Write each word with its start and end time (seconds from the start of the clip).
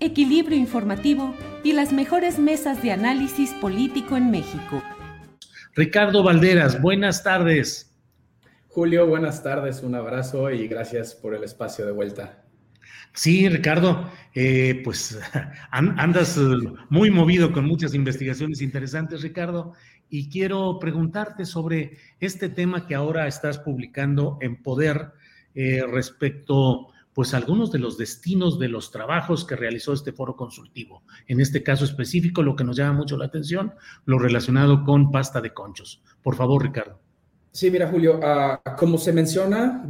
equilibrio 0.00 0.56
informativo 0.58 1.34
y 1.62 1.72
las 1.72 1.92
mejores 1.92 2.38
mesas 2.38 2.82
de 2.82 2.92
análisis 2.92 3.52
político 3.54 4.16
en 4.16 4.30
México. 4.30 4.82
Ricardo 5.74 6.22
Valderas, 6.22 6.80
buenas 6.80 7.22
tardes. 7.22 7.86
Julio, 8.68 9.06
buenas 9.06 9.42
tardes, 9.42 9.82
un 9.82 9.94
abrazo 9.94 10.50
y 10.50 10.66
gracias 10.68 11.14
por 11.14 11.34
el 11.34 11.44
espacio 11.44 11.84
de 11.86 11.92
vuelta. 11.92 12.44
Sí, 13.12 13.48
Ricardo, 13.48 14.08
eh, 14.34 14.80
pues 14.84 15.18
an- 15.70 15.98
andas 15.98 16.38
eh, 16.38 16.42
muy 16.88 17.10
movido 17.10 17.52
con 17.52 17.66
muchas 17.66 17.94
investigaciones 17.94 18.62
interesantes, 18.62 19.22
Ricardo, 19.22 19.72
y 20.08 20.28
quiero 20.28 20.78
preguntarte 20.80 21.44
sobre 21.44 21.98
este 22.20 22.48
tema 22.48 22.86
que 22.86 22.94
ahora 22.94 23.26
estás 23.26 23.58
publicando 23.58 24.38
en 24.40 24.62
Poder 24.62 25.12
eh, 25.54 25.82
respecto, 25.90 26.88
pues, 27.20 27.34
algunos 27.34 27.70
de 27.70 27.78
los 27.78 27.98
destinos 27.98 28.58
de 28.58 28.68
los 28.68 28.90
trabajos 28.90 29.44
que 29.44 29.54
realizó 29.54 29.92
este 29.92 30.10
foro 30.10 30.36
consultivo. 30.36 31.02
En 31.26 31.38
este 31.38 31.62
caso 31.62 31.84
específico, 31.84 32.42
lo 32.42 32.56
que 32.56 32.64
nos 32.64 32.78
llama 32.78 32.94
mucho 32.94 33.18
la 33.18 33.26
atención, 33.26 33.74
lo 34.06 34.18
relacionado 34.18 34.84
con 34.84 35.12
pasta 35.12 35.42
de 35.42 35.52
conchos. 35.52 36.02
Por 36.22 36.34
favor, 36.34 36.62
Ricardo. 36.62 36.98
Sí, 37.52 37.70
mira, 37.70 37.88
Julio, 37.88 38.20
ah, 38.22 38.62
como 38.78 38.96
se 38.96 39.12
menciona 39.12 39.86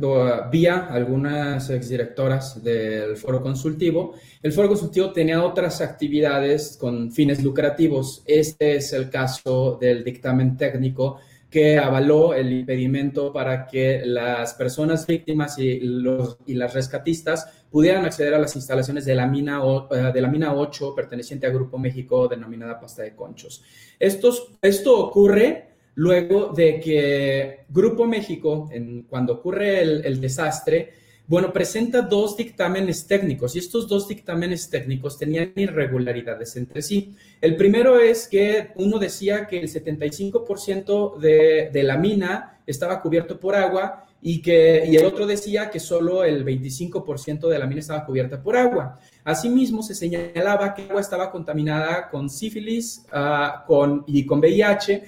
vía 0.50 0.88
algunas 0.90 1.70
exdirectoras 1.70 2.64
del 2.64 3.16
foro 3.16 3.40
consultivo, 3.40 4.16
el 4.42 4.50
foro 4.50 4.66
consultivo 4.66 5.12
tenía 5.12 5.44
otras 5.44 5.80
actividades 5.80 6.76
con 6.80 7.12
fines 7.12 7.44
lucrativos. 7.44 8.24
Este 8.26 8.74
es 8.74 8.92
el 8.92 9.08
caso 9.08 9.78
del 9.80 10.02
dictamen 10.02 10.56
técnico 10.56 11.20
que 11.50 11.78
avaló 11.78 12.32
el 12.32 12.52
impedimento 12.52 13.32
para 13.32 13.66
que 13.66 14.02
las 14.04 14.54
personas 14.54 15.06
víctimas 15.06 15.58
y, 15.58 15.80
los, 15.80 16.38
y 16.46 16.54
las 16.54 16.72
rescatistas 16.74 17.64
pudieran 17.70 18.04
acceder 18.04 18.34
a 18.34 18.38
las 18.38 18.54
instalaciones 18.56 19.04
de 19.04 19.14
la, 19.16 19.26
mina, 19.26 19.64
o- 19.64 19.92
eh, 19.94 20.12
de 20.12 20.20
la 20.20 20.28
mina 20.28 20.54
8 20.54 20.94
perteneciente 20.94 21.46
a 21.46 21.50
Grupo 21.50 21.76
México 21.78 22.28
denominada 22.28 22.78
Pasta 22.78 23.02
de 23.02 23.14
Conchos. 23.16 23.62
Estos, 23.98 24.52
esto 24.62 24.98
ocurre 24.98 25.68
luego 25.96 26.52
de 26.54 26.78
que 26.80 27.64
Grupo 27.68 28.06
México, 28.06 28.70
cuando 29.08 29.34
ocurre 29.34 29.82
el 29.82 30.20
desastre, 30.20 30.92
bueno, 31.30 31.52
presenta 31.52 32.02
dos 32.02 32.36
dictámenes 32.36 33.06
técnicos 33.06 33.54
y 33.54 33.60
estos 33.60 33.86
dos 33.86 34.08
dictámenes 34.08 34.68
técnicos 34.68 35.16
tenían 35.16 35.52
irregularidades 35.54 36.56
entre 36.56 36.82
sí. 36.82 37.14
El 37.40 37.54
primero 37.54 38.00
es 38.00 38.26
que 38.26 38.72
uno 38.74 38.98
decía 38.98 39.46
que 39.46 39.60
el 39.60 39.68
75% 39.68 41.18
de, 41.18 41.70
de 41.72 41.82
la 41.84 41.96
mina 41.98 42.58
estaba 42.66 43.00
cubierto 43.00 43.38
por 43.38 43.54
agua 43.54 44.08
y, 44.20 44.42
que, 44.42 44.82
y 44.84 44.96
el 44.96 45.06
otro 45.06 45.24
decía 45.24 45.70
que 45.70 45.78
solo 45.78 46.24
el 46.24 46.44
25% 46.44 47.48
de 47.48 47.58
la 47.60 47.66
mina 47.68 47.78
estaba 47.78 48.04
cubierta 48.04 48.42
por 48.42 48.56
agua. 48.56 48.98
Asimismo, 49.22 49.84
se 49.84 49.94
señalaba 49.94 50.74
que 50.74 50.82
el 50.82 50.90
agua 50.90 51.00
estaba 51.00 51.30
contaminada 51.30 52.08
con 52.10 52.28
sífilis 52.28 53.06
ah, 53.12 53.62
con, 53.68 54.02
y 54.08 54.26
con 54.26 54.40
VIH, 54.40 55.04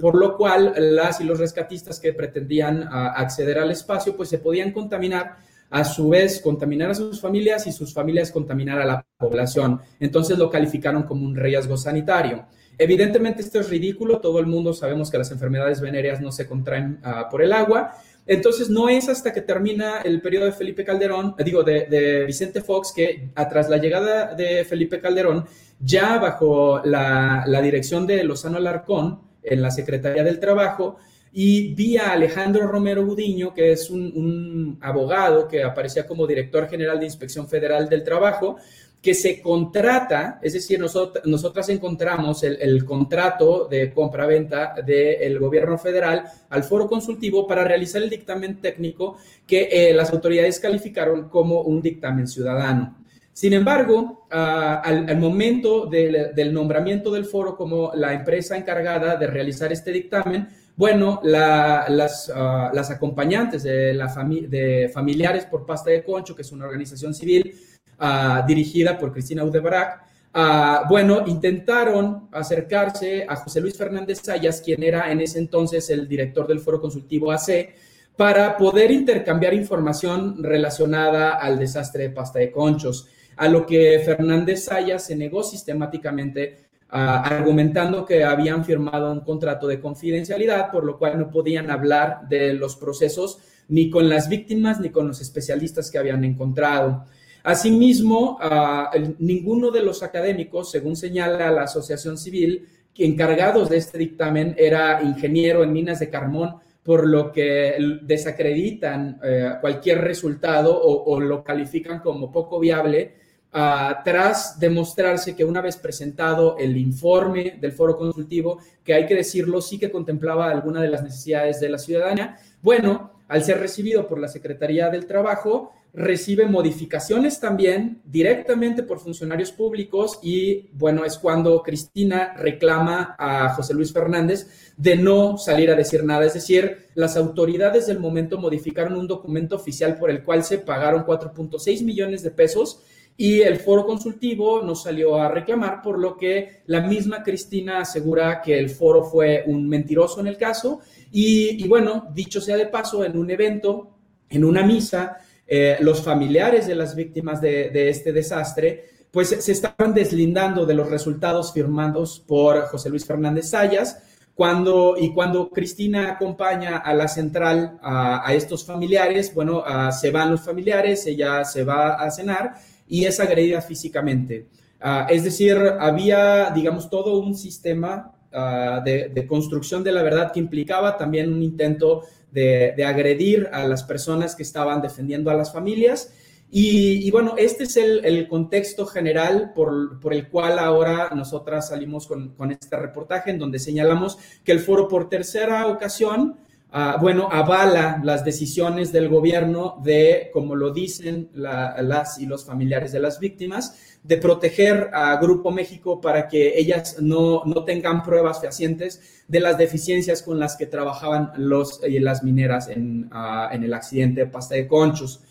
por 0.00 0.16
lo 0.16 0.36
cual 0.36 0.74
las 0.76 1.20
y 1.20 1.24
los 1.24 1.38
rescatistas 1.38 2.00
que 2.00 2.12
pretendían 2.12 2.88
ah, 2.90 3.14
acceder 3.16 3.60
al 3.60 3.70
espacio, 3.70 4.16
pues 4.16 4.28
se 4.28 4.38
podían 4.38 4.72
contaminar, 4.72 5.36
a 5.70 5.84
su 5.84 6.08
vez 6.08 6.40
contaminar 6.40 6.90
a 6.90 6.94
sus 6.94 7.20
familias 7.20 7.66
y 7.66 7.72
sus 7.72 7.94
familias 7.94 8.32
contaminar 8.32 8.80
a 8.80 8.84
la 8.84 9.06
población. 9.16 9.80
Entonces 10.00 10.36
lo 10.36 10.50
calificaron 10.50 11.04
como 11.04 11.24
un 11.24 11.36
riesgo 11.36 11.76
sanitario. 11.76 12.46
Evidentemente 12.76 13.42
esto 13.42 13.60
es 13.60 13.68
ridículo, 13.70 14.20
todo 14.20 14.40
el 14.40 14.46
mundo 14.46 14.72
sabemos 14.72 15.10
que 15.10 15.18
las 15.18 15.30
enfermedades 15.30 15.80
venéreas 15.80 16.20
no 16.20 16.32
se 16.32 16.46
contraen 16.46 16.98
ah, 17.02 17.28
por 17.30 17.42
el 17.42 17.52
agua, 17.52 17.92
entonces 18.26 18.70
no 18.70 18.88
es 18.88 19.08
hasta 19.08 19.32
que 19.32 19.42
termina 19.42 20.00
el 20.00 20.20
periodo 20.22 20.46
de 20.46 20.52
Felipe 20.52 20.84
Calderón, 20.84 21.34
eh, 21.38 21.44
digo, 21.44 21.62
de, 21.62 22.24
Vicente 22.26 22.62
Fox, 22.62 22.92
que 22.94 23.32
tras 23.50 23.68
la 23.68 23.76
llegada 23.76 24.34
de 24.34 24.64
Felipe 24.64 25.00
Calderón, 25.00 25.44
ya 25.78 26.18
bajo 26.18 26.80
la 26.84 27.60
dirección 27.62 28.06
de 28.06 28.24
Lozano 28.24 28.56
Alarcón 28.56 29.20
en 29.42 29.62
la 29.62 29.70
Secretaría 29.70 30.24
del 30.24 30.40
Trabajo, 30.40 30.96
y 31.32 31.74
vía 31.74 32.12
Alejandro 32.12 32.66
Romero 32.66 33.06
Gudiño, 33.06 33.54
que 33.54 33.72
es 33.72 33.88
un, 33.90 34.78
abogado 34.80 35.46
que 35.46 35.62
aparecía 35.62 36.06
como 36.06 36.26
director 36.26 36.68
general 36.68 36.98
de 36.98 37.06
Inspección 37.06 37.48
Federal 37.48 37.88
del 37.88 38.02
Trabajo, 38.02 38.56
que 39.00 39.14
se 39.14 39.40
contrata, 39.40 40.38
es 40.42 40.52
decir, 40.52 40.78
nosotras, 40.78 41.24
nosotras 41.24 41.68
encontramos 41.70 42.42
el, 42.42 42.84
contrato 42.84 43.66
de 43.66 43.92
compra-venta 43.94 44.74
del 44.84 45.38
gobierno 45.38 45.78
federal 45.78 46.24
al 46.50 46.64
foro 46.64 46.86
consultivo 46.86 47.46
para 47.46 47.64
realizar 47.64 48.02
el 48.02 48.10
dictamen 48.10 48.60
técnico 48.60 49.16
que 49.46 49.68
eh, 49.70 49.94
las 49.94 50.12
autoridades 50.12 50.60
calificaron 50.60 51.30
como 51.30 51.62
un 51.62 51.80
dictamen 51.80 52.26
ciudadano. 52.26 52.98
Sin 53.32 53.54
embargo, 53.54 54.26
ah, 54.30 54.82
al, 54.84 55.16
momento 55.18 55.86
del 55.86 56.52
nombramiento 56.52 57.10
del 57.10 57.24
foro 57.24 57.56
como 57.56 57.92
la 57.94 58.12
empresa 58.12 58.56
encargada 58.58 59.16
de 59.16 59.26
realizar 59.28 59.72
este 59.72 59.92
dictamen, 59.92 60.48
bueno, 60.76 61.20
ah, 61.34 61.86
las 61.88 62.90
acompañantes 62.90 63.62
de, 63.62 63.94
la 63.94 64.06
de 64.48 64.90
familiares 64.92 65.46
por 65.46 65.66
pasta 65.66 65.90
de 65.90 66.02
concho, 66.02 66.34
que 66.34 66.42
es 66.42 66.52
una 66.52 66.66
organización 66.66 67.14
civil 67.14 67.54
ah, 67.98 68.44
dirigida 68.46 68.98
por 68.98 69.12
Cristina 69.12 69.44
Udebrac, 69.44 70.02
ah, 70.34 70.84
bueno, 70.88 71.24
intentaron 71.26 72.28
acercarse 72.32 73.26
a 73.28 73.36
José 73.36 73.60
Luis 73.60 73.76
Fernández 73.76 74.20
Sayas, 74.22 74.60
quien 74.60 74.82
era 74.82 75.10
en 75.12 75.20
ese 75.20 75.38
entonces 75.38 75.90
el 75.90 76.08
director 76.08 76.46
del 76.46 76.60
Foro 76.60 76.80
Consultivo 76.80 77.30
AC, 77.30 77.74
para 78.16 78.56
poder 78.56 78.90
intercambiar 78.90 79.54
información 79.54 80.42
relacionada 80.42 81.32
al 81.32 81.58
desastre 81.58 82.04
de 82.04 82.10
pasta 82.10 82.38
de 82.38 82.50
conchos, 82.50 83.08
a 83.36 83.48
lo 83.48 83.64
que 83.64 84.00
Fernández 84.04 84.64
Sayas 84.64 85.06
se 85.06 85.16
negó 85.16 85.42
sistemáticamente 85.42 86.69
argumentando 86.90 88.04
que 88.04 88.24
habían 88.24 88.64
firmado 88.64 89.12
un 89.12 89.20
contrato 89.20 89.66
de 89.66 89.80
confidencialidad, 89.80 90.70
por 90.70 90.84
lo 90.84 90.98
cual 90.98 91.18
no 91.18 91.30
podían 91.30 91.70
hablar 91.70 92.28
de 92.28 92.54
los 92.54 92.76
procesos 92.76 93.38
ni 93.68 93.88
con 93.88 94.08
las 94.08 94.28
víctimas 94.28 94.80
ni 94.80 94.90
con 94.90 95.06
los 95.06 95.20
especialistas 95.20 95.90
que 95.90 95.98
habían 95.98 96.24
encontrado. 96.24 97.04
Asimismo, 97.42 98.38
ah, 98.40 98.90
ninguno 99.18 99.70
de 99.70 99.82
los 99.82 100.02
académicos, 100.02 100.70
según 100.70 100.96
señala 100.96 101.50
la 101.50 101.62
Asociación 101.62 102.18
Civil, 102.18 102.66
encargados 103.04 103.70
de 103.70 103.78
este 103.78 103.98
dictamen 103.98 104.54
era 104.58 105.02
ingeniero 105.02 105.64
en 105.64 105.72
minas 105.72 106.00
de 106.00 106.10
carbón, 106.10 106.56
por 106.82 107.06
lo 107.06 107.30
que 107.30 107.74
desacreditan 108.02 109.20
eh, 109.22 109.52
cualquier 109.60 110.00
resultado 110.00 110.80
o 110.82 111.20
lo 111.20 111.44
califican 111.44 112.00
como 112.00 112.32
poco 112.32 112.58
viable, 112.58 113.14
ah, 113.52 114.00
tras 114.04 114.58
demostrarse 114.58 115.34
que 115.36 115.44
una 115.44 115.60
vez 115.60 115.76
presentado 115.76 116.56
el 116.58 116.76
informe 116.76 117.58
del 117.60 117.72
foro 117.72 117.96
consultivo, 117.96 118.58
que 118.84 118.94
hay 118.94 119.06
que 119.06 119.14
decirlo, 119.14 119.60
sí 119.60 119.78
que 119.78 119.90
contemplaba 119.90 120.50
alguna 120.50 120.80
de 120.80 120.88
las 120.88 121.02
necesidades 121.02 121.60
de 121.60 121.68
la 121.68 121.78
ciudadanía, 121.78 122.38
bueno, 122.62 123.12
al 123.28 123.44
ser 123.44 123.60
recibido 123.60 124.08
por 124.08 124.18
la 124.18 124.28
Secretaría 124.28 124.88
del 124.90 125.06
Trabajo, 125.06 125.72
recibe 125.92 126.46
modificaciones 126.46 127.40
también 127.40 128.00
directamente 128.04 128.82
por 128.82 129.00
funcionarios 129.00 129.50
públicos 129.50 130.18
y 130.22 130.68
bueno, 130.72 131.04
es 131.04 131.18
cuando 131.18 131.62
Cristina 131.62 132.34
reclama 132.36 133.16
a 133.18 133.52
José 133.54 133.74
Luis 133.74 133.92
Fernández 133.92 134.72
de 134.76 134.96
no 134.96 135.36
salir 135.36 135.70
a 135.70 135.74
decir 135.74 136.04
nada. 136.04 136.24
Es 136.24 136.34
decir, 136.34 136.88
las 136.94 137.16
autoridades 137.16 137.86
del 137.86 137.98
momento 137.98 138.38
modificaron 138.38 138.96
un 138.96 139.08
documento 139.08 139.56
oficial 139.56 139.96
por 139.98 140.10
el 140.10 140.22
cual 140.22 140.44
se 140.44 140.58
pagaron 140.58 141.04
4.6 141.04 141.84
millones 141.84 142.22
de 142.22 142.30
pesos 142.30 142.82
y 143.20 143.42
el 143.42 143.58
foro 143.58 143.84
consultivo 143.84 144.62
no 144.62 144.74
salió 144.74 145.16
a 145.16 145.28
reclamar, 145.28 145.82
por 145.82 145.98
lo 145.98 146.16
que 146.16 146.62
la 146.64 146.80
misma 146.80 147.22
Cristina 147.22 147.80
asegura 147.80 148.40
que 148.40 148.58
el 148.58 148.70
foro 148.70 149.04
fue 149.04 149.44
un 149.46 149.68
mentiroso 149.68 150.20
en 150.20 150.26
el 150.26 150.38
caso. 150.38 150.80
Y, 151.12 151.68
bueno, 151.68 152.08
dicho 152.14 152.40
sea 152.40 152.56
de 152.56 152.66
paso, 152.66 153.04
en 153.04 153.18
un 153.18 153.30
evento, 153.30 153.90
en 154.30 154.42
una 154.42 154.62
misa, 154.62 155.18
eh, 155.46 155.76
los 155.80 156.02
familiares 156.02 156.66
de 156.66 156.74
las 156.74 156.94
víctimas 156.94 157.42
de, 157.42 157.90
este 157.90 158.10
desastre, 158.10 158.86
pues 159.10 159.28
se 159.28 159.52
estaban 159.52 159.92
deslindando 159.92 160.64
de 160.64 160.72
los 160.72 160.88
resultados 160.88 161.52
firmados 161.52 162.24
por 162.26 162.62
José 162.68 162.88
Luis 162.88 163.04
Fernández 163.04 163.50
Sayas. 163.50 164.02
Cuando, 164.34 164.94
y 164.98 165.12
cuando 165.12 165.50
Cristina 165.50 166.12
acompaña 166.12 166.78
a 166.78 166.94
la 166.94 167.06
central 167.06 167.78
a, 167.82 168.32
estos 168.32 168.64
familiares, 168.64 169.34
bueno, 169.34 169.62
se 169.92 170.10
van 170.10 170.30
los 170.30 170.40
familiares, 170.40 171.04
ella 171.06 171.44
se 171.44 171.64
va 171.64 171.96
a 171.96 172.10
cenar 172.10 172.54
y 172.90 173.06
es 173.06 173.20
agredida 173.20 173.62
físicamente. 173.62 174.48
Ah, 174.80 175.06
es 175.08 175.24
decir, 175.24 175.56
había, 175.78 176.50
digamos, 176.50 176.90
todo 176.90 177.18
un 177.20 177.34
sistema 177.36 178.12
ah, 178.32 178.82
de, 178.84 179.26
construcción 179.28 179.84
de 179.84 179.92
la 179.92 180.02
verdad 180.02 180.32
que 180.32 180.40
implicaba 180.40 180.96
también 180.98 181.32
un 181.32 181.42
intento 181.42 182.02
de, 182.32 182.74
agredir 182.84 183.48
a 183.52 183.66
las 183.66 183.84
personas 183.84 184.34
que 184.34 184.42
estaban 184.42 184.82
defendiendo 184.82 185.30
a 185.30 185.34
las 185.34 185.52
familias. 185.52 186.12
Y, 186.52 187.08
bueno, 187.12 187.34
este 187.38 187.62
es 187.62 187.76
el, 187.76 188.26
contexto 188.26 188.84
general 188.84 189.52
por, 189.54 190.00
el 190.10 190.28
cual 190.28 190.58
ahora 190.58 191.10
nosotras 191.14 191.68
salimos 191.68 192.08
con, 192.08 192.30
con, 192.30 192.50
este 192.50 192.76
reportaje 192.76 193.30
en 193.30 193.38
donde 193.38 193.60
señalamos 193.60 194.18
que 194.42 194.50
el 194.50 194.58
foro 194.58 194.88
por 194.88 195.08
tercera 195.08 195.68
ocasión 195.68 196.38
Ah, 196.72 196.98
bueno, 197.00 197.28
avala 197.32 198.00
las 198.04 198.24
decisiones 198.24 198.92
del 198.92 199.08
gobierno 199.08 199.80
de, 199.82 200.30
como 200.32 200.54
lo 200.54 200.70
dicen 200.70 201.28
las 201.34 202.20
y 202.20 202.26
los 202.26 202.44
familiares 202.44 202.92
de 202.92 203.00
las 203.00 203.18
víctimas, 203.18 203.98
de 204.04 204.16
proteger 204.18 204.88
a 204.92 205.16
Grupo 205.16 205.50
México 205.50 206.00
para 206.00 206.28
que 206.28 206.56
ellas 206.56 206.98
no, 207.00 207.42
tengan 207.66 208.04
pruebas 208.04 208.40
fehacientes 208.40 209.24
de 209.26 209.40
las 209.40 209.58
deficiencias 209.58 210.22
con 210.22 210.38
las 210.38 210.56
que 210.56 210.66
trabajaban 210.66 211.32
los 211.36 211.80
las 211.82 212.22
mineras 212.22 212.68
en, 212.68 213.08
ah, 213.10 213.50
en 213.52 213.64
el 213.64 213.74
accidente 213.74 214.20
de 214.20 214.26
Pasta 214.26 214.54
de 214.54 214.68
Conchos. 214.68 215.24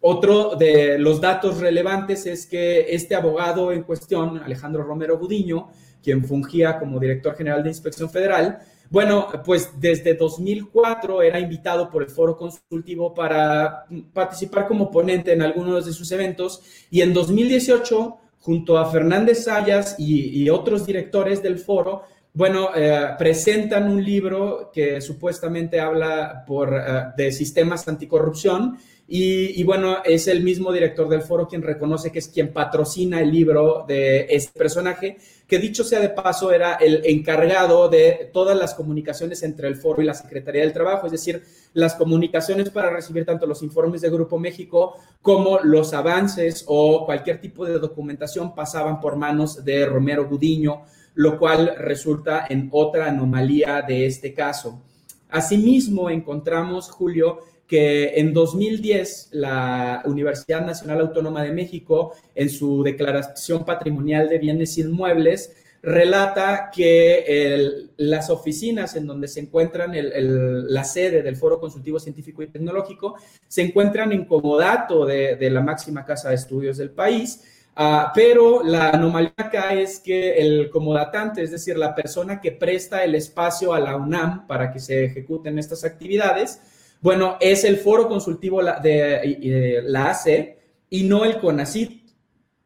Otro 0.00 0.56
de 0.56 0.98
los 0.98 1.20
datos 1.20 1.58
relevantes 1.58 2.24
es 2.24 2.46
que 2.46 2.94
este 2.94 3.14
abogado 3.14 3.70
en 3.70 3.82
cuestión, 3.82 4.38
Alejandro 4.38 4.82
Romero 4.82 5.18
Budiño, 5.18 5.68
quien 6.02 6.24
fungía 6.24 6.78
como 6.78 6.98
director 6.98 7.34
general 7.34 7.62
de 7.62 7.70
Inspección 7.70 8.08
Federal, 8.08 8.60
bueno, 8.90 9.28
pues 9.44 9.70
desde 9.78 10.14
2004 10.14 11.22
era 11.22 11.40
invitado 11.40 11.90
por 11.90 12.02
el 12.02 12.10
foro 12.10 12.36
consultivo 12.36 13.12
para 13.12 13.86
participar 14.12 14.66
como 14.66 14.90
ponente 14.90 15.32
en 15.32 15.42
algunos 15.42 15.86
de 15.86 15.92
sus 15.92 16.10
eventos 16.12 16.62
y 16.90 17.00
en 17.00 17.12
2018, 17.12 18.16
junto 18.40 18.78
a 18.78 18.90
Fernández 18.90 19.44
Sayas 19.44 19.96
y, 19.98 20.48
otros 20.48 20.86
directores 20.86 21.42
del 21.42 21.58
foro, 21.58 22.02
bueno, 22.32 22.68
eh, 22.76 23.14
presentan 23.18 23.90
un 23.90 24.04
libro 24.04 24.70
que 24.72 25.00
supuestamente 25.00 25.80
habla 25.80 26.44
por, 26.46 26.74
eh, 26.74 27.04
de 27.16 27.32
sistemas 27.32 27.88
anticorrupción 27.88 28.78
y, 29.08 29.62
bueno, 29.62 29.98
es 30.04 30.26
el 30.26 30.42
mismo 30.42 30.72
director 30.72 31.08
del 31.08 31.22
foro 31.22 31.46
quien 31.46 31.62
reconoce 31.62 32.10
que 32.10 32.18
es 32.18 32.26
quien 32.26 32.52
patrocina 32.52 33.20
el 33.20 33.30
libro 33.30 33.84
de 33.86 34.26
este 34.28 34.58
personaje, 34.58 35.16
que 35.46 35.60
dicho 35.60 35.84
sea 35.84 36.00
de 36.00 36.08
paso 36.08 36.50
era 36.50 36.74
el 36.74 37.02
encargado 37.06 37.88
de 37.88 38.30
todas 38.32 38.58
las 38.58 38.74
comunicaciones 38.74 39.44
entre 39.44 39.68
el 39.68 39.76
foro 39.76 40.02
y 40.02 40.06
la 40.06 40.14
Secretaría 40.14 40.62
del 40.62 40.72
Trabajo, 40.72 41.06
es 41.06 41.12
decir, 41.12 41.40
las 41.72 41.94
comunicaciones 41.94 42.70
para 42.70 42.90
recibir 42.90 43.24
tanto 43.24 43.46
los 43.46 43.62
informes 43.62 44.00
de 44.00 44.10
Grupo 44.10 44.40
México 44.40 44.96
como 45.22 45.60
los 45.60 45.94
avances 45.94 46.64
o 46.66 47.06
cualquier 47.06 47.40
tipo 47.40 47.64
de 47.64 47.78
documentación 47.78 48.56
pasaban 48.56 49.00
por 49.00 49.14
manos 49.14 49.64
de 49.64 49.86
Romero 49.86 50.28
Gudiño, 50.28 50.82
lo 51.14 51.38
cual 51.38 51.76
resulta 51.78 52.46
en 52.48 52.68
otra 52.72 53.06
anomalía 53.06 53.82
de 53.82 54.06
este 54.06 54.34
caso. 54.34 54.82
Asimismo, 55.28 56.10
encontramos, 56.10 56.90
Julio, 56.90 57.40
que 57.66 58.18
en 58.20 58.32
2010 58.32 59.30
la 59.32 60.02
Universidad 60.04 60.64
Nacional 60.64 61.00
Autónoma 61.00 61.42
de 61.42 61.52
México, 61.52 62.14
en 62.34 62.48
su 62.48 62.82
declaración 62.82 63.64
patrimonial 63.64 64.28
de 64.28 64.38
bienes 64.38 64.78
inmuebles, 64.78 65.52
relata 65.86 66.70
que 66.74 67.86
las 67.96 68.28
oficinas 68.30 68.96
en 68.96 69.06
donde 69.06 69.28
se 69.28 69.38
encuentran 69.38 69.92
la 69.94 70.82
sede 70.82 71.22
del 71.22 71.36
Foro 71.36 71.60
Consultivo 71.60 72.00
Científico 72.00 72.42
y 72.42 72.48
Tecnológico 72.48 73.16
se 73.46 73.62
encuentran 73.62 74.10
en 74.10 74.24
comodato 74.24 75.06
de, 75.06 75.38
la 75.48 75.60
máxima 75.60 76.04
casa 76.04 76.30
de 76.30 76.34
estudios 76.34 76.76
del 76.78 76.90
país. 76.90 77.40
Ah, 77.76 78.10
pero 78.14 78.64
la 78.64 78.88
anomalía 78.88 79.34
acá 79.36 79.74
es 79.74 80.00
que 80.00 80.38
el 80.38 80.70
comodatante, 80.70 81.42
es 81.42 81.50
decir, 81.50 81.76
la 81.76 81.94
persona 81.94 82.40
que 82.40 82.50
presta 82.50 83.04
el 83.04 83.14
espacio 83.14 83.74
a 83.74 83.78
la 83.78 83.96
UNAM 83.96 84.46
para 84.46 84.72
que 84.72 84.80
se 84.80 85.04
ejecuten 85.04 85.58
estas 85.58 85.84
actividades, 85.84 86.58
bueno, 87.06 87.36
es 87.38 87.62
el 87.62 87.76
foro 87.76 88.08
consultivo 88.08 88.60
de, 88.82 89.80
la 89.84 90.10
AC 90.10 90.56
y 90.90 91.04
no 91.04 91.24
el 91.24 91.38
CONACIT. 91.38 92.02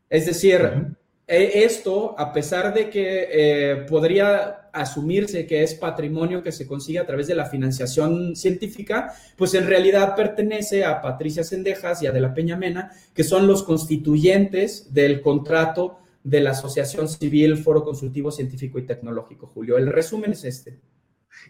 Es 0.09 0.25
decir, 0.25 0.97
e, 1.27 1.63
esto, 1.63 2.15
a 2.19 2.33
pesar 2.33 2.73
de 2.73 2.89
que 2.89 3.29
eh, 3.31 3.77
podría 3.87 4.71
asumirse 4.73 5.47
que 5.47 5.63
es 5.63 5.75
patrimonio 5.75 6.43
que 6.43 6.53
se 6.53 6.67
consigue 6.67 7.01
a 7.01 7.07
través 7.07 7.27
de 7.27 7.35
la 7.35 7.45
financiación 7.45 8.35
científica, 8.35 9.13
pues 9.37 9.53
en 9.53 9.67
realidad 9.67 10.17
pertenece 10.17 10.87
a 10.87 11.03
Patricia 11.03 11.45
Sendejas 11.45 12.03
y 12.03 12.07
a 12.07 12.13
De 12.13 12.23
la 12.23 12.33
Peña 12.33 12.57
Mena, 12.57 12.93
que 13.13 13.25
son 13.25 13.47
los 13.47 13.63
constituyentes 13.63 14.95
del 14.95 15.21
contrato 15.21 15.99
de 16.25 16.41
la 16.41 16.53
Asociación 16.53 17.11
Civil 17.11 17.59
Foro 17.59 17.85
Consultivo 17.85 18.31
Científico 18.31 18.79
y 18.79 18.87
Tecnológico, 18.87 19.49
Julio. 19.49 19.77
El 19.77 19.89
resumen 19.89 20.33
es 20.33 20.45
este. 20.45 20.79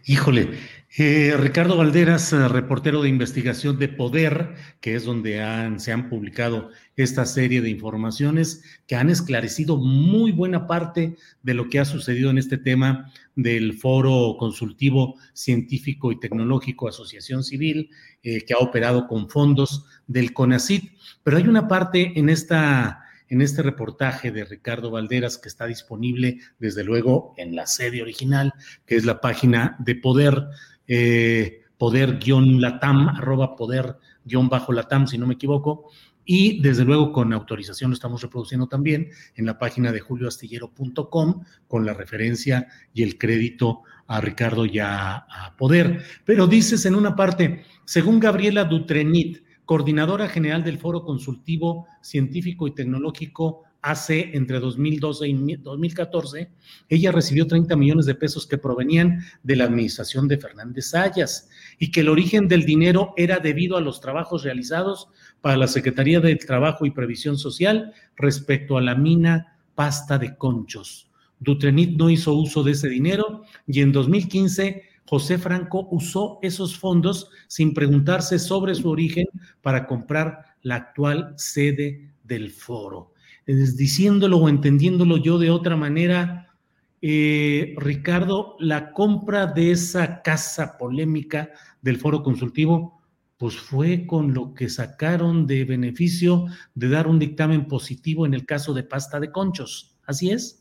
Híjole, 0.05 0.49
eh, 0.97 1.35
Ricardo 1.37 1.77
Valderas, 1.77 2.33
eh, 2.33 2.47
reportero 2.47 3.01
de 3.01 3.09
investigación 3.09 3.77
de 3.79 3.87
Poder, 3.87 4.55
que 4.81 4.95
es 4.95 5.05
donde 5.05 5.41
se 5.77 5.91
han 5.91 6.09
publicado 6.09 6.69
esta 6.95 7.25
serie 7.25 7.61
de 7.61 7.69
informaciones 7.69 8.63
que 8.87 8.95
han 8.95 9.09
esclarecido 9.09 9.77
muy 9.77 10.31
buena 10.31 10.67
parte 10.67 11.15
de 11.43 11.53
lo 11.53 11.69
que 11.69 11.79
ha 11.79 11.85
sucedido 11.85 12.29
en 12.29 12.37
este 12.37 12.57
tema 12.57 13.11
del 13.35 13.73
Foro 13.73 14.35
Consultivo 14.37 15.15
Científico 15.33 16.11
y 16.11 16.19
Tecnológico 16.19 16.87
Asociación 16.89 17.43
Civil, 17.43 17.89
eh, 18.23 18.43
que 18.45 18.53
ha 18.53 18.57
operado 18.57 19.07
con 19.07 19.29
fondos 19.29 19.85
del 20.07 20.33
CONACIT. 20.33 20.91
Pero 21.23 21.37
hay 21.37 21.47
una 21.47 21.67
parte 21.67 22.11
en 22.19 22.29
esta 22.29 23.00
en 23.31 23.41
este 23.41 23.63
reportaje 23.63 24.29
de 24.29 24.43
Ricardo 24.43 24.91
Valderas 24.91 25.37
que 25.37 25.47
está 25.47 25.65
disponible 25.65 26.39
desde 26.59 26.83
luego 26.83 27.33
en 27.37 27.55
la 27.55 27.65
sede 27.65 28.01
original, 28.01 28.53
que 28.85 28.97
es 28.97 29.05
la 29.05 29.21
página 29.21 29.77
de 29.79 29.95
Poder, 29.95 30.47
eh, 30.85 31.61
poder-latam, 31.77 33.07
arroba 33.07 33.55
poder-latam, 33.55 35.07
si 35.07 35.17
no 35.17 35.27
me 35.27 35.35
equivoco, 35.35 35.89
y 36.25 36.61
desde 36.61 36.83
luego 36.83 37.13
con 37.13 37.31
autorización 37.31 37.91
lo 37.91 37.95
estamos 37.95 38.21
reproduciendo 38.21 38.67
también 38.67 39.09
en 39.35 39.45
la 39.45 39.57
página 39.57 39.93
de 39.93 40.01
julioastillero.com 40.01 41.43
con 41.67 41.85
la 41.85 41.93
referencia 41.93 42.67
y 42.93 43.03
el 43.03 43.17
crédito 43.17 43.83
a 44.07 44.19
Ricardo 44.19 44.65
y 44.65 44.79
a, 44.79 45.25
Poder. 45.57 46.03
Pero 46.25 46.47
dices 46.47 46.85
en 46.85 46.95
una 46.95 47.15
parte, 47.15 47.63
según 47.85 48.19
Gabriela 48.19 48.65
Dutrenit, 48.65 49.43
coordinadora 49.71 50.27
general 50.27 50.65
del 50.65 50.79
Foro 50.79 51.05
Consultivo 51.05 51.87
Científico 52.01 52.67
y 52.67 52.75
Tecnológico 52.75 53.63
AC 53.81 54.09
entre 54.33 54.59
2012 54.59 55.29
y 55.29 55.55
2014, 55.55 56.51
ella 56.89 57.13
recibió 57.13 57.47
30 57.47 57.77
millones 57.77 58.05
de 58.05 58.15
pesos 58.15 58.45
que 58.45 58.57
provenían 58.57 59.23
de 59.43 59.55
la 59.55 59.63
administración 59.63 60.27
de 60.27 60.37
Fernández 60.37 60.87
Sayas 60.87 61.47
y 61.79 61.89
que 61.89 62.01
el 62.01 62.09
origen 62.09 62.49
del 62.49 62.65
dinero 62.65 63.13
era 63.15 63.39
debido 63.39 63.77
a 63.77 63.81
los 63.81 64.01
trabajos 64.01 64.43
realizados 64.43 65.07
para 65.39 65.55
la 65.55 65.69
Secretaría 65.69 66.19
del 66.19 66.45
Trabajo 66.45 66.85
y 66.85 66.91
Previsión 66.91 67.37
Social 67.37 67.93
respecto 68.17 68.77
a 68.77 68.81
la 68.81 68.95
mina 68.95 69.57
Pasta 69.73 70.17
de 70.17 70.35
Conchos. 70.35 71.07
Dutrenit 71.39 71.97
no 71.97 72.09
hizo 72.09 72.33
uso 72.33 72.61
de 72.61 72.73
ese 72.73 72.89
dinero 72.89 73.43
y 73.65 73.79
en 73.79 73.93
2015 73.93 74.83
José 75.07 75.37
Franco 75.37 75.87
usó 75.91 76.39
esos 76.41 76.77
fondos 76.77 77.29
sin 77.47 77.73
preguntarse 77.73 78.39
sobre 78.39 78.75
su 78.75 78.89
origen 78.89 79.25
para 79.61 79.85
comprar 79.87 80.55
la 80.61 80.75
actual 80.75 81.33
sede 81.37 82.13
del 82.23 82.51
foro. 82.51 83.13
diciéndolo 83.45 84.37
o 84.37 84.47
entendiéndolo 84.47 85.17
yo 85.17 85.37
de 85.37 85.49
otra 85.49 85.75
manera, 85.75 86.55
eh, 87.01 87.73
Ricardo, 87.77 88.55
la 88.59 88.93
compra 88.93 89.47
de 89.47 89.71
esa 89.71 90.21
casa 90.21 90.77
polémica 90.77 91.49
del 91.81 91.97
foro 91.97 92.23
consultivo 92.23 93.01
pues 93.41 93.57
fue 93.57 94.05
con 94.05 94.35
lo 94.35 94.53
que 94.53 94.69
sacaron 94.69 95.47
de 95.47 95.65
beneficio 95.65 96.45
de 96.75 96.89
dar 96.89 97.07
un 97.07 97.17
dictamen 97.17 97.67
positivo 97.67 98.27
en 98.27 98.35
el 98.35 98.45
caso 98.45 98.71
de 98.75 98.83
pasta 98.83 99.19
de 99.19 99.31
conchos. 99.31 99.97
¿Así 100.05 100.29
es? 100.29 100.60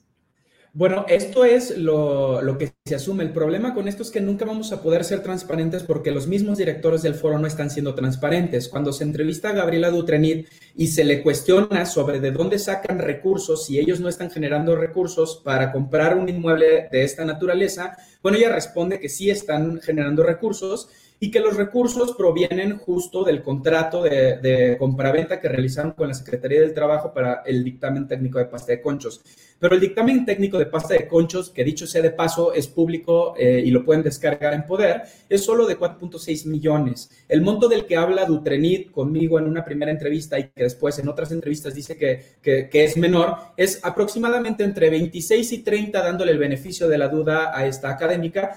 Bueno, 0.72 1.04
esto 1.08 1.44
es 1.44 1.76
lo, 1.76 2.56
que 2.56 2.72
se 2.84 2.94
asume. 2.94 3.24
El 3.24 3.32
problema 3.32 3.74
con 3.74 3.88
esto 3.88 4.04
es 4.04 4.10
que 4.10 4.20
nunca 4.20 4.44
vamos 4.44 4.70
a 4.70 4.80
poder 4.80 5.02
ser 5.02 5.20
transparentes 5.20 5.82
porque 5.82 6.12
los 6.12 6.28
mismos 6.28 6.58
directores 6.58 7.02
del 7.02 7.14
foro 7.14 7.38
no 7.40 7.48
están 7.48 7.70
siendo 7.70 7.96
transparentes. 7.96 8.68
Cuando 8.68 8.92
se 8.92 9.02
entrevista 9.02 9.48
a 9.48 9.52
Gabriela 9.52 9.90
Dutrenit 9.90 10.46
y 10.76 10.86
se 10.86 11.04
le 11.04 11.24
cuestiona 11.24 11.86
sobre 11.86 12.20
de 12.20 12.30
dónde 12.30 12.60
sacan 12.60 13.00
recursos, 13.00 13.66
si 13.66 13.80
ellos 13.80 13.98
no 13.98 14.08
están 14.08 14.30
generando 14.30 14.76
recursos 14.76 15.42
para 15.44 15.72
comprar 15.72 16.16
un 16.16 16.28
inmueble 16.28 16.88
de 16.92 17.02
esta 17.02 17.24
naturaleza, 17.24 17.96
bueno, 18.22 18.38
ella 18.38 18.52
responde 18.52 19.00
que 19.00 19.08
sí 19.08 19.28
están 19.28 19.80
generando 19.80 20.22
recursos 20.22 20.88
y 21.22 21.30
que 21.30 21.38
los 21.38 21.56
recursos 21.56 22.14
provienen 22.16 22.78
justo 22.78 23.22
del 23.22 23.42
contrato 23.42 24.02
de, 24.02 24.38
de 24.38 24.76
compraventa 24.78 25.38
que 25.38 25.50
realizaron 25.50 25.92
con 25.92 26.08
la 26.08 26.14
Secretaría 26.14 26.60
del 26.60 26.72
Trabajo 26.72 27.12
para 27.12 27.42
el 27.44 27.62
dictamen 27.62 28.08
técnico 28.08 28.38
de 28.38 28.46
pasta 28.46 28.72
de 28.72 28.80
conchos. 28.80 29.20
Pero 29.60 29.74
el 29.74 29.80
dictamen 29.80 30.24
técnico 30.24 30.58
de 30.58 30.64
pasta 30.64 30.94
de 30.94 31.06
conchos, 31.06 31.50
que 31.50 31.62
dicho 31.62 31.86
sea 31.86 32.00
de 32.00 32.10
paso, 32.10 32.54
es 32.54 32.66
público 32.66 33.34
eh, 33.36 33.62
y 33.62 33.70
lo 33.70 33.84
pueden 33.84 34.02
descargar 34.02 34.54
en 34.54 34.64
poder, 34.64 35.02
es 35.28 35.44
solo 35.44 35.66
de 35.66 35.78
4.6 35.78 36.46
millones. 36.46 37.10
El 37.28 37.42
monto 37.42 37.68
del 37.68 37.84
que 37.84 37.98
habla 37.98 38.24
Dutrenit 38.24 38.90
conmigo 38.90 39.38
en 39.38 39.44
una 39.44 39.62
primera 39.62 39.90
entrevista 39.90 40.38
y 40.38 40.44
que 40.44 40.62
después 40.62 40.98
en 40.98 41.08
otras 41.08 41.30
entrevistas 41.30 41.74
dice 41.74 41.98
que, 41.98 42.38
que, 42.40 42.70
que 42.70 42.84
es 42.84 42.96
menor, 42.96 43.36
es 43.58 43.80
aproximadamente 43.82 44.64
entre 44.64 44.88
26 44.88 45.52
y 45.52 45.58
30 45.58 46.02
dándole 46.02 46.32
el 46.32 46.38
beneficio 46.38 46.88
de 46.88 46.96
la 46.96 47.08
duda 47.08 47.52
a 47.54 47.66
esta 47.66 47.90
académica, 47.90 48.56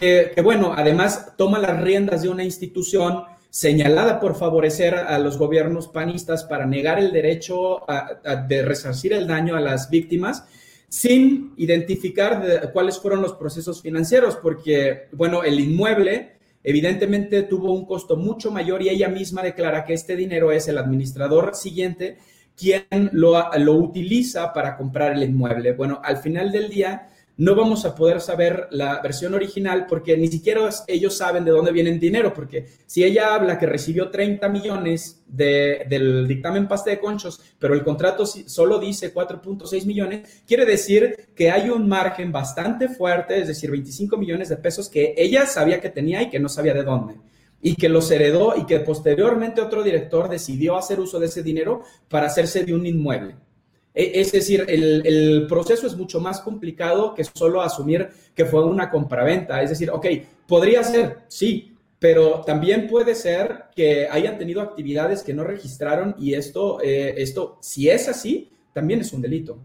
que, 0.00 0.32
bueno, 0.42 0.74
además 0.76 1.32
toma 1.36 1.58
las 1.58 1.80
riendas 1.80 2.22
de 2.22 2.28
una 2.28 2.44
institución 2.44 3.24
señalada 3.50 4.20
por 4.20 4.34
favorecer 4.34 4.94
a 4.94 5.18
los 5.18 5.38
gobiernos 5.38 5.88
panistas 5.88 6.44
para 6.44 6.66
negar 6.66 6.98
el 6.98 7.12
derecho 7.12 7.80
de 8.48 8.62
resarcir 8.62 9.12
el 9.12 9.26
daño 9.26 9.56
a 9.56 9.60
las 9.60 9.88
víctimas 9.90 10.44
sin 10.88 11.52
identificar 11.56 12.70
cuáles 12.72 12.98
fueron 12.98 13.20
los 13.20 13.34
procesos 13.34 13.82
financieros, 13.82 14.36
porque, 14.36 15.08
bueno, 15.12 15.42
el 15.42 15.60
inmueble 15.60 16.38
evidentemente 16.62 17.42
tuvo 17.42 17.72
un 17.72 17.86
costo 17.86 18.16
mucho 18.16 18.50
mayor 18.50 18.82
y 18.82 18.88
ella 18.88 19.08
misma 19.08 19.42
declara 19.42 19.84
que 19.84 19.94
este 19.94 20.16
dinero 20.16 20.52
es 20.52 20.68
el 20.68 20.78
administrador 20.78 21.54
siguiente 21.54 22.18
quien 22.56 22.84
lo, 23.12 23.40
lo 23.58 23.74
utiliza 23.74 24.52
para 24.52 24.76
comprar 24.76 25.12
el 25.12 25.22
inmueble. 25.22 25.72
Bueno, 25.72 26.00
al 26.02 26.18
final 26.18 26.50
del 26.50 26.68
día 26.68 27.08
no 27.38 27.54
vamos 27.54 27.84
a 27.84 27.94
poder 27.94 28.20
saber 28.20 28.66
la 28.72 29.00
versión 29.00 29.32
original 29.32 29.86
porque 29.88 30.16
ni 30.16 30.26
siquiera 30.26 30.68
ellos 30.88 31.16
saben 31.16 31.44
de 31.44 31.52
dónde 31.52 31.70
viene 31.70 31.90
el 31.90 32.00
dinero, 32.00 32.34
porque 32.34 32.66
si 32.84 33.04
ella 33.04 33.32
habla 33.32 33.58
que 33.58 33.66
recibió 33.66 34.10
30 34.10 34.48
millones 34.48 35.22
del 35.28 36.26
dictamen 36.26 36.66
pasta 36.66 36.90
de 36.90 36.98
conchos, 36.98 37.40
pero 37.58 37.74
el 37.74 37.84
contrato 37.84 38.26
solo 38.26 38.80
dice 38.80 39.14
4.6 39.14 39.86
millones, 39.86 40.42
quiere 40.46 40.66
decir 40.66 41.28
que 41.36 41.50
hay 41.52 41.70
un 41.70 41.88
margen 41.88 42.32
bastante 42.32 42.88
fuerte, 42.88 43.40
es 43.40 43.46
decir, 43.46 43.70
25 43.70 44.16
millones 44.16 44.48
de 44.48 44.56
pesos 44.56 44.88
que 44.88 45.14
ella 45.16 45.46
sabía 45.46 45.80
que 45.80 45.90
tenía 45.90 46.22
y 46.22 46.30
que 46.30 46.40
no 46.40 46.48
sabía 46.48 46.74
de 46.74 46.82
dónde 46.82 47.14
y 47.60 47.74
que 47.74 47.88
los 47.88 48.10
heredó 48.10 48.54
y 48.56 48.66
que 48.66 48.80
posteriormente 48.80 49.60
otro 49.60 49.82
director 49.82 50.28
decidió 50.28 50.76
hacer 50.76 51.00
uso 51.00 51.18
de 51.18 51.26
ese 51.26 51.42
dinero 51.42 51.82
para 52.08 52.26
hacerse 52.26 52.64
de 52.64 52.74
un 52.74 52.86
inmueble. 52.86 53.34
E, 53.94 54.20
es 54.20 54.32
decir, 54.32 54.64
el, 54.68 55.46
proceso 55.48 55.86
es 55.86 55.96
mucho 55.96 56.20
más 56.20 56.40
complicado 56.40 57.14
que 57.14 57.24
solo 57.24 57.62
asumir 57.62 58.08
que 58.34 58.44
fue 58.44 58.64
una 58.64 58.90
compraventa. 58.90 59.62
Es 59.62 59.70
decir, 59.70 59.90
ok, 59.90 60.06
podría 60.46 60.82
ser, 60.82 61.18
sí, 61.28 61.74
pero 61.98 62.42
también 62.46 62.86
puede 62.86 63.14
ser 63.14 63.64
que 63.74 64.06
hayan 64.08 64.38
tenido 64.38 64.60
actividades 64.60 65.22
que 65.22 65.34
no 65.34 65.44
registraron 65.44 66.14
y 66.18 66.34
esto, 66.34 66.80
eh, 66.82 67.14
esto, 67.18 67.58
si 67.60 67.88
es 67.88 68.08
así, 68.08 68.50
también 68.72 69.00
es 69.00 69.12
un 69.12 69.22
delito. 69.22 69.58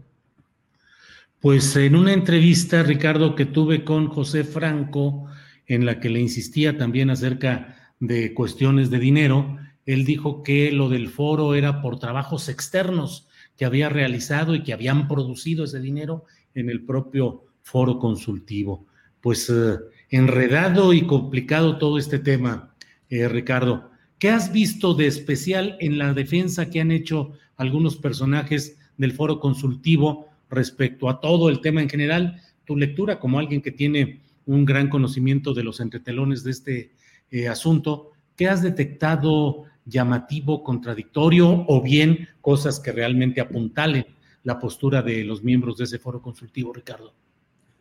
Pues 1.40 1.76
en 1.76 1.94
una 1.94 2.12
entrevista, 2.12 2.82
Ricardo, 2.82 3.34
que 3.34 3.44
tuve 3.44 3.84
con 3.84 4.08
José 4.08 4.44
Franco, 4.44 5.26
en 5.66 5.86
la 5.86 6.00
que 6.00 6.08
le 6.08 6.20
insistía 6.20 6.76
también 6.76 7.10
acerca 7.10 7.92
de 8.00 8.34
cuestiones 8.34 8.90
de 8.90 8.98
dinero, 8.98 9.58
él 9.86 10.04
dijo 10.04 10.42
que 10.42 10.72
lo 10.72 10.88
del 10.88 11.08
foro 11.08 11.54
era 11.54 11.82
por 11.82 11.98
trabajos 11.98 12.48
externos 12.48 13.28
que 13.56 13.64
había 13.64 13.88
realizado 13.88 14.54
y 14.54 14.62
que 14.62 14.72
habían 14.72 15.08
producido 15.08 15.64
ese 15.64 15.80
dinero 15.80 16.24
en 16.54 16.70
el 16.70 16.82
propio 16.82 17.44
foro 17.62 17.98
consultivo. 17.98 18.86
Pues 19.20 19.48
eh, 19.50 19.76
enredado 20.10 20.92
y 20.92 21.06
complicado 21.06 21.78
todo 21.78 21.98
este 21.98 22.18
tema, 22.18 22.74
eh, 23.08 23.28
Ricardo. 23.28 23.90
¿Qué 24.18 24.30
has 24.30 24.52
visto 24.52 24.94
de 24.94 25.06
especial 25.06 25.76
en 25.80 25.98
la 25.98 26.14
defensa 26.14 26.70
que 26.70 26.80
han 26.80 26.92
hecho 26.92 27.32
algunos 27.56 27.96
personajes 27.96 28.76
del 28.96 29.12
foro 29.12 29.40
consultivo 29.40 30.28
respecto 30.50 31.08
a 31.08 31.20
todo 31.20 31.48
el 31.48 31.60
tema 31.60 31.82
en 31.82 31.88
general? 31.88 32.40
Tu 32.64 32.76
lectura 32.76 33.18
como 33.18 33.38
alguien 33.38 33.60
que 33.60 33.72
tiene 33.72 34.20
un 34.46 34.64
gran 34.64 34.88
conocimiento 34.88 35.54
de 35.54 35.64
los 35.64 35.80
entretelones 35.80 36.44
de 36.44 36.50
este 36.50 36.90
eh, 37.30 37.48
asunto, 37.48 38.12
¿qué 38.36 38.48
has 38.48 38.62
detectado 38.62 39.64
llamativo, 39.84 40.62
contradictorio 40.62 41.64
o 41.68 41.82
bien 41.82 42.28
cosas 42.40 42.80
que 42.80 42.92
realmente 42.92 43.40
apuntalen 43.40 44.06
la 44.42 44.58
postura 44.58 45.02
de 45.02 45.24
los 45.24 45.42
miembros 45.42 45.78
de 45.78 45.84
ese 45.84 45.98
foro 45.98 46.20
consultivo, 46.20 46.72
Ricardo. 46.72 47.12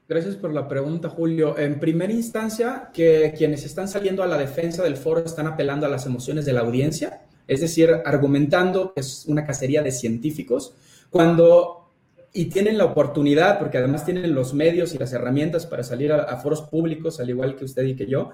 Gracias 0.07 0.35
por 0.35 0.53
la 0.53 0.67
pregunta, 0.67 1.09
Julio. 1.09 1.57
En 1.57 1.79
primera 1.79 2.11
instancia, 2.11 2.89
que 2.93 3.33
quienes 3.37 3.65
están 3.65 3.87
saliendo 3.87 4.21
a 4.21 4.27
la 4.27 4.37
defensa 4.37 4.83
del 4.83 4.97
foro 4.97 5.23
están 5.23 5.47
apelando 5.47 5.85
a 5.85 5.89
las 5.89 6.05
emociones 6.05 6.45
de 6.45 6.53
la 6.53 6.61
audiencia, 6.61 7.21
es 7.47 7.61
decir, 7.61 7.89
argumentando 8.05 8.93
que 8.93 9.01
es 9.01 9.25
una 9.27 9.45
cacería 9.45 9.81
de 9.81 9.91
científicos, 9.91 10.75
cuando 11.09 11.79
y 12.33 12.45
tienen 12.45 12.77
la 12.77 12.85
oportunidad, 12.85 13.59
porque 13.59 13.77
además 13.77 14.05
tienen 14.05 14.33
los 14.33 14.53
medios 14.53 14.95
y 14.95 14.97
las 14.97 15.13
herramientas 15.13 15.67
para 15.67 15.83
salir 15.83 16.11
a, 16.11 16.23
a 16.23 16.37
foros 16.37 16.63
públicos, 16.63 17.19
al 17.19 17.29
igual 17.29 17.55
que 17.55 17.65
usted 17.65 17.83
y 17.83 17.95
que 17.95 18.07
yo, 18.07 18.31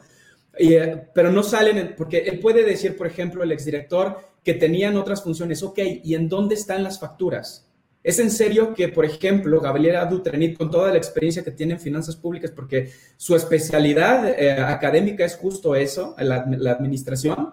eh, 0.57 1.07
pero 1.13 1.31
no 1.31 1.43
salen, 1.43 1.93
porque 1.97 2.19
él 2.19 2.39
puede 2.39 2.63
decir, 2.63 2.97
por 2.97 3.07
ejemplo, 3.07 3.43
el 3.43 3.51
exdirector, 3.51 4.17
que 4.43 4.53
tenían 4.53 4.97
otras 4.97 5.23
funciones. 5.23 5.63
Ok, 5.63 5.79
¿y 6.03 6.15
en 6.15 6.29
dónde 6.29 6.55
están 6.55 6.83
las 6.83 6.99
facturas? 6.99 7.69
¿Es 8.01 8.17
en 8.19 8.31
serio 8.31 8.73
que, 8.73 8.87
por 8.87 9.03
ejemplo, 9.03 9.59
Gabriela 9.59 10.05
Dutrenit, 10.05 10.57
con 10.57 10.71
toda 10.71 10.91
la 10.91 10.97
experiencia 10.97 11.43
que 11.43 11.51
tiene 11.51 11.73
en 11.73 11.79
finanzas 11.79 12.15
públicas, 12.15 12.51
porque 12.51 12.91
su 13.17 13.35
especialidad 13.35 14.27
eh, 14.39 14.51
académica 14.51 15.25
es 15.25 15.35
justo 15.35 15.75
eso, 15.75 16.15
la, 16.17 16.45
la, 16.57 16.71
administración, 16.71 17.49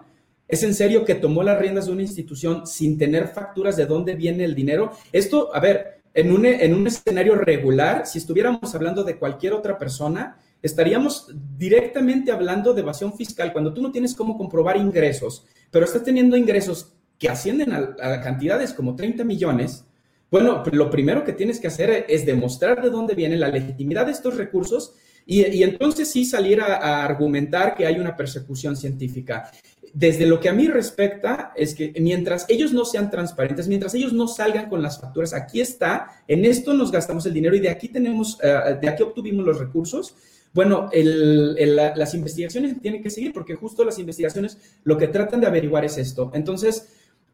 ¿es 0.47 0.63
en 0.63 0.73
serio 0.73 1.03
que 1.03 1.15
tomó 1.15 1.43
las 1.43 1.59
riendas 1.59 1.87
de 1.87 1.91
una 1.91 2.01
institución 2.01 2.65
sin 2.65 2.97
tener 2.97 3.27
facturas 3.27 3.75
de 3.75 3.85
dónde 3.85 4.15
viene 4.15 4.45
el 4.45 4.55
dinero? 4.55 4.91
Esto, 5.11 5.53
a 5.53 5.59
ver, 5.59 5.97
en 6.13 6.31
un, 6.31 6.45
en 6.45 6.73
un 6.73 6.87
escenario 6.87 7.35
regular, 7.35 8.07
si 8.07 8.17
estuviéramos 8.17 8.73
hablando 8.73 9.03
de 9.03 9.17
cualquier 9.17 9.53
otra 9.53 9.77
persona, 9.77 10.39
estaríamos 10.61 11.27
directamente 11.57 12.31
hablando 12.31 12.73
de 12.73 12.81
evasión 12.81 13.13
fiscal 13.13 13.53
cuando 13.53 13.73
tú 13.73 13.81
no 13.81 13.91
tienes 13.91 14.15
cómo 14.15 14.37
comprobar 14.37 14.77
ingresos, 14.77 15.45
pero 15.71 15.85
estás 15.85 16.03
teniendo 16.03 16.37
ingresos 16.37 16.93
que 17.19 17.29
ascienden 17.29 17.73
a, 17.73 18.21
cantidades 18.21 18.73
como 18.73 18.95
30 18.95 19.23
millones. 19.23 19.85
Bueno, 20.29 20.63
lo 20.71 20.89
primero 20.89 21.23
que 21.23 21.33
tienes 21.33 21.59
que 21.59 21.67
hacer 21.67 22.05
es 22.09 22.25
demostrar 22.25 22.81
de 22.81 22.89
dónde 22.89 23.15
viene 23.15 23.37
la 23.37 23.47
legitimidad 23.47 24.05
de 24.05 24.11
estos 24.11 24.37
recursos 24.37 24.93
y, 25.25 25.63
entonces 25.63 26.09
sí 26.09 26.25
salir 26.25 26.61
a, 26.61 27.03
argumentar 27.03 27.75
que 27.75 27.85
hay 27.85 27.99
una 27.99 28.15
persecución 28.15 28.75
científica. 28.75 29.51
Desde 29.93 30.25
lo 30.25 30.39
que 30.39 30.49
a 30.49 30.53
mí 30.53 30.67
respecta, 30.67 31.53
es 31.55 31.73
que 31.73 31.93
mientras 31.99 32.45
ellos 32.49 32.71
no 32.71 32.85
sean 32.85 33.09
transparentes, 33.09 33.67
mientras 33.67 33.93
ellos 33.93 34.13
no 34.13 34.27
salgan 34.27 34.69
con 34.69 34.81
las 34.81 34.99
facturas, 34.99 35.33
aquí 35.33 35.59
está, 35.59 36.23
en 36.27 36.45
esto 36.45 36.73
nos 36.73 36.91
gastamos 36.91 37.25
el 37.25 37.33
dinero 37.33 37.55
y 37.55 37.59
de 37.59 37.69
aquí 37.69 37.87
tenemos, 37.87 38.37
eh, 38.43 38.77
de 38.79 38.89
aquí 38.89 39.03
obtuvimos 39.03 39.45
los 39.45 39.59
recursos, 39.59 40.13
bueno, 40.53 40.89
las 40.93 42.13
investigaciones 42.13 42.81
tienen 42.81 43.03
que 43.03 43.09
seguir 43.09 43.33
porque 43.33 43.55
justo 43.55 43.83
las 43.83 43.99
investigaciones 43.99 44.57
lo 44.83 44.97
que 44.97 45.07
tratan 45.07 45.41
de 45.41 45.47
averiguar 45.47 45.85
es 45.85 45.97
esto. 45.97 46.31
Entonces, 46.33 46.87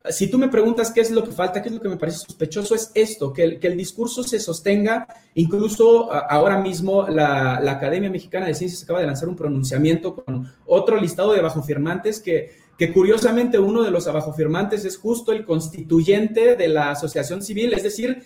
si 0.10 0.30
tú 0.30 0.38
me 0.38 0.50
preguntas 0.50 0.92
qué 0.92 1.02
es 1.02 1.12
lo 1.12 1.24
que 1.24 1.32
falta, 1.32 1.62
qué 1.62 1.70
es 1.70 1.76
lo 1.76 1.82
que 1.82 1.88
me 1.88 1.96
parece 1.98 2.20
sospechoso, 2.20 2.76
es 2.76 2.92
esto, 2.94 3.32
que 3.32 3.44
el, 3.44 3.60
el 3.62 3.78
discurso 3.78 4.24
se 4.24 4.40
sostenga. 4.40 5.08
Incluso 5.36 6.12
ahora 6.12 6.60
mismo 6.60 7.08
la, 7.08 7.56
Academia 7.72 8.10
Mexicana 8.10 8.48
de 8.48 8.54
Ciencias 8.54 8.84
acaba 8.84 9.00
de 9.00 9.08
lanzar 9.08 9.30
un 9.30 9.36
pronunciamiento 9.36 10.16
con 10.16 10.52
otro 10.66 11.00
listado 11.00 11.32
de 11.32 11.40
abajofirmantes 11.40 12.20
que, 12.20 12.52
que 12.78 12.92
curiosamente 12.92 13.60
uno 13.60 13.82
de 13.84 13.92
los 13.92 14.08
abajofirmantes 14.08 14.84
es 14.84 14.98
justo 14.98 15.32
el 15.32 15.46
constituyente 15.46 16.56
de 16.58 16.68
la 16.68 16.92
asociación 16.92 17.42
civil, 17.42 17.74
es 17.74 17.84
decir, 17.84 18.24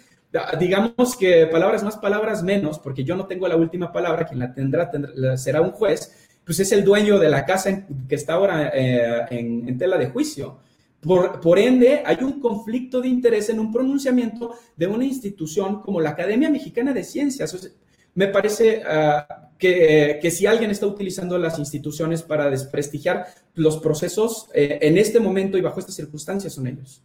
digamos 0.60 1.16
que 1.16 1.48
palabras 1.48 1.84
más, 1.84 1.98
palabras 1.98 2.44
menos, 2.44 2.80
porque 2.80 3.04
yo 3.04 3.16
no 3.16 3.26
tengo 3.26 3.48
la 3.48 3.56
última 3.56 3.92
palabra, 3.92 4.26
quien 4.26 4.40
la 4.40 4.54
tendrá, 4.54 4.92
será 5.38 5.62
un 5.62 5.72
juez, 5.72 6.12
pues 6.46 6.60
es 6.60 6.72
el 6.72 6.84
dueño 6.84 7.20
de 7.20 7.30
la 7.30 7.46
casa 7.46 7.86
que 8.08 8.16
está 8.16 8.34
ahora 8.34 8.72
eh, 8.74 9.26
en, 9.32 9.78
tela 9.78 9.98
de 9.98 10.08
juicio. 10.08 10.60
Por, 11.02 11.40
por, 11.42 11.60
ende, 11.60 12.02
hay 12.06 12.18
un 12.22 12.40
conflicto 12.40 13.02
de 13.02 13.10
interés 13.10 13.50
en 13.50 13.60
un 13.60 13.72
pronunciamiento 13.72 14.56
de 14.76 14.88
una 14.88 15.06
institución 15.06 15.82
como 15.82 16.02
la 16.02 16.12
Academia 16.12 16.50
Mexicana 16.50 16.94
de 16.94 17.04
Ciencias. 17.04 17.72
me 18.16 18.28
parece 18.28 18.82
ah, 18.88 19.52
que, 19.60 20.20
que, 20.22 20.32
si 20.32 20.46
alguien 20.46 20.72
está 20.72 20.88
utilizando 20.88 21.38
las 21.38 21.60
instituciones 21.60 22.24
para 22.24 22.50
desprestigiar 22.50 23.28
los 23.54 23.78
procesos, 23.78 24.50
eh, 24.54 24.80
en 24.82 24.98
este 24.98 25.20
momento 25.20 25.58
y 25.58 25.62
bajo 25.62 25.80
estas 25.80 25.96
circunstancias 25.96 26.54
son 26.54 26.68
ellos. 26.68 27.04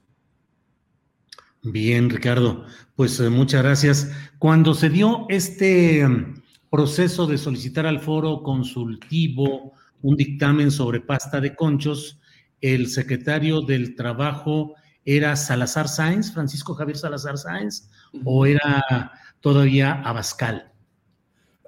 Bien, 1.65 2.11
Ricardo, 2.11 2.65
pues 2.97 3.21
eh, 3.21 3.31
muchas 3.31 3.63
gracias. 3.63 4.11
Cuando 4.39 4.75
se 4.75 4.91
dio 4.91 5.27
este 5.29 6.05
mm, 6.07 6.43
proceso 6.69 7.29
de 7.29 7.39
solicitar 7.39 7.87
al 7.87 8.01
foro 8.01 8.43
consultivo 8.43 9.73
un 10.01 10.17
dictamen 10.17 10.73
sobre 10.73 11.01
pasta 11.01 11.41
de 11.41 11.55
conchos, 11.55 12.19
el 12.61 12.89
secretario 12.89 13.61
del 13.61 13.95
Trabajo 13.95 14.75
era 15.05 15.37
Salazar 15.37 15.87
Sáenz, 15.87 16.33
Francisco 16.33 16.75
Javier 16.75 16.97
Salazar 16.97 17.39
Sáenz, 17.39 17.89
o 18.25 18.45
era 18.45 19.13
todavía 19.41 20.03
Abascal. 20.03 20.72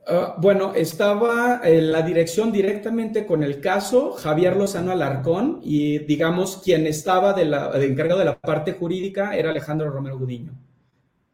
Ah, 0.06 0.34
bueno, 0.38 0.75
estaba 0.75 1.61
en 1.64 1.90
la 1.90 2.02
dirección 2.02 2.52
directamente 2.52 3.26
con 3.26 3.42
el 3.42 3.61
caso 3.61 4.12
Javier 4.12 4.56
Lozano 4.56 4.92
Alarcón 4.92 5.61
y 5.62 5.99
digamos 6.00 6.61
quien 6.62 6.87
estaba 6.87 7.32
de 7.32 7.46
la, 7.46 7.70
encargado 7.82 8.18
de 8.18 8.26
la 8.26 8.38
parte 8.38 8.73
jurídica 8.73 9.34
era 9.34 9.50
Alejandro 9.50 9.90
Romero 9.90 10.18
Gudiño. 10.18 10.52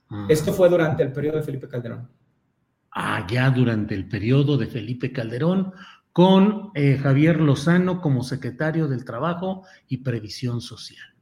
Ah. 0.09 0.27
Esto 0.29 0.53
fue 0.53 0.69
durante 0.69 1.03
el 1.03 1.13
periodo 1.13 1.39
de 1.39 1.43
Felipe 1.43 1.69
Calderón. 1.69 2.09
Ah, 2.93 3.27
ya 3.29 3.51
durante 3.51 3.95
el 3.95 4.09
periodo 4.09 4.57
de 4.57 4.67
Felipe 4.67 5.13
Calderón, 5.13 5.73
con 6.13 6.71
eh, 6.75 6.99
Javier 7.01 7.41
Lozano 7.41 8.01
como 8.01 8.25
secretario 8.25 8.89
del 8.89 9.05
Trabajo 9.05 9.65
y 9.89 9.99
Previsión 9.99 10.61
Social. 10.61 11.15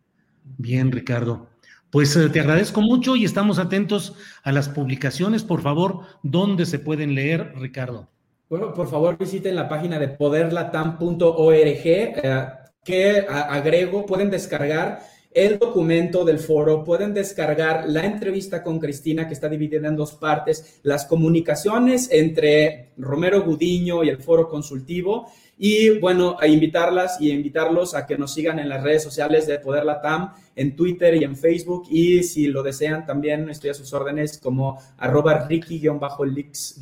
Bien, 0.57 0.91
Ricardo. 0.91 1.51
Pues 1.91 2.15
eh, 2.17 2.29
te 2.29 2.41
agradezco 2.41 2.83
mucho 2.83 3.17
y 3.17 3.25
estamos 3.25 3.59
atentos 3.59 4.15
a 4.43 4.53
las 4.53 4.69
publicaciones. 4.69 5.43
Por 5.43 5.63
favor, 5.63 6.01
¿dónde 6.23 6.67
se 6.67 6.79
pueden 6.79 7.15
leer, 7.15 7.55
Ricardo? 7.57 8.09
Bueno, 8.51 8.73
por 8.75 8.89
favor 8.89 9.17
visiten 9.19 9.57
la 9.57 9.69
página 9.69 9.99
de 9.99 10.09
poderlatam.org, 10.09 11.55
eh, 11.55 12.47
que 12.85 13.27
agrego, 13.29 14.07
pueden 14.07 14.31
descargar 14.31 15.01
el 15.31 15.59
documento 15.59 16.25
del 16.25 16.39
foro, 16.39 16.83
pueden 16.83 17.13
descargar 17.13 17.89
la 17.89 18.05
entrevista 18.05 18.63
con 18.63 18.79
Cristina 18.79 19.27
que 19.27 19.35
está 19.35 19.49
dividida 19.49 19.89
en 19.89 19.97
dos 19.97 20.15
partes, 20.15 20.81
las 20.83 21.05
comunicaciones 21.05 22.09
entre 22.11 22.93
Romero 22.97 23.43
Gudiño 23.43 24.03
y 24.03 24.09
el 24.09 24.23
foro 24.23 24.49
consultivo 24.49 25.31
y 25.59 25.99
bueno, 25.99 26.37
a 26.39 26.47
invitarlas 26.47 27.21
y 27.21 27.33
a 27.33 27.35
invitarlos 27.35 27.95
a 27.95 28.07
que 28.07 28.17
nos 28.17 28.33
sigan 28.33 28.61
en 28.61 28.69
las 28.69 28.83
redes 28.83 29.03
sociales 29.03 29.47
de 29.49 29.59
Poder 29.59 29.85
Latam, 29.85 30.33
en 30.55 30.77
Twitter 30.77 31.17
y 31.17 31.25
en 31.25 31.37
Facebook. 31.37 31.89
Y 31.91 32.23
si 32.23 32.47
lo 32.47 32.63
desean, 32.63 33.05
también 33.05 33.51
estoy 33.51 33.71
a 33.71 33.75
sus 33.75 33.93
órdenes 33.93 34.39
como 34.39 34.81
arroba 34.97 35.49
ricky-lix- 35.49 36.77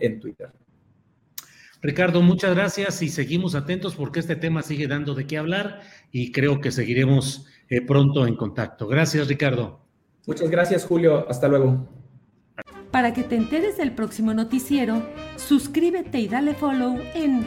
en 0.00 0.20
Twitter. 0.20 0.50
Ricardo, 1.82 2.20
muchas 2.20 2.54
gracias 2.54 3.00
y 3.00 3.08
seguimos 3.08 3.54
atentos 3.54 3.94
porque 3.94 4.20
este 4.20 4.36
tema 4.36 4.62
sigue 4.62 4.86
dando 4.86 5.14
de 5.14 5.26
qué 5.26 5.38
hablar 5.38 5.80
y 6.12 6.30
creo 6.32 6.60
que 6.60 6.72
seguiremos 6.72 7.46
eh, 7.70 7.80
pronto 7.80 8.26
en 8.26 8.36
contacto. 8.36 8.86
Gracias, 8.86 9.28
Ricardo. 9.28 9.80
Muchas 10.26 10.50
gracias, 10.50 10.84
Julio. 10.84 11.26
Hasta 11.28 11.48
luego. 11.48 11.88
Para 12.90 13.14
que 13.14 13.22
te 13.22 13.36
enteres 13.36 13.78
del 13.78 13.92
próximo 13.92 14.34
noticiero, 14.34 15.00
suscríbete 15.36 16.18
y 16.18 16.28
dale 16.28 16.54
follow 16.54 16.98
en 17.14 17.46